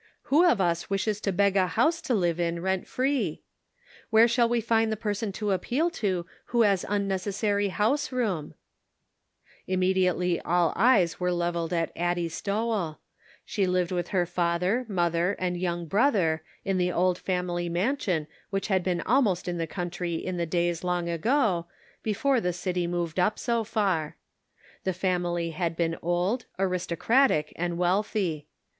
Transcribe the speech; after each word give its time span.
Who 0.33 0.49
of 0.49 0.59
us 0.59 0.89
wishes 0.89 1.21
to 1.21 1.31
beg 1.31 1.55
a 1.55 1.67
house 1.67 2.01
to 2.01 2.15
live 2.15 2.39
in, 2.39 2.59
rent 2.59 2.87
free? 2.87 3.43
Where 4.09 4.27
shall 4.27 4.49
we 4.49 4.59
find 4.59 4.91
the 4.91 4.97
person 4.97 5.31
to 5.33 5.51
appeal 5.51 5.91
to, 5.91 6.25
who 6.45 6.63
has 6.63 6.83
unnecessary 6.89 7.67
house 7.67 8.11
room?" 8.11 8.55
Immediately 9.67 10.39
all 10.41 10.73
eyes 10.75 11.19
were 11.19 11.31
levelled 11.31 11.71
at 11.71 11.91
Addie 11.95 12.23
Measuring 12.23 12.31
Character. 12.31 12.45
267 12.45 12.95
Stowell; 12.95 12.99
she 13.45 13.71
lived 13.71 13.91
with 13.91 14.07
her 14.07 14.25
father, 14.25 14.85
mother 14.89 15.35
and 15.37 15.55
young 15.59 15.85
brother, 15.85 16.41
in 16.65 16.79
the 16.79 16.91
old 16.91 17.19
family 17.19 17.69
mansion 17.69 18.25
which 18.49 18.69
had 18.69 18.83
been 18.83 19.01
almost 19.01 19.47
in 19.47 19.59
the 19.59 19.67
country 19.67 20.15
in 20.15 20.37
the 20.37 20.47
days 20.47 20.83
long 20.83 21.09
ago, 21.09 21.67
before 22.01 22.41
the 22.41 22.53
city 22.53 22.87
moved 22.87 23.19
up 23.19 23.37
so 23.37 23.63
far. 23.63 24.17
The 24.83 24.93
family 24.93 25.51
had 25.51 25.77
been 25.77 25.95
old, 26.01 26.45
aristocratic 26.57 27.53
and 27.55 27.77
wealthy. 27.77 28.47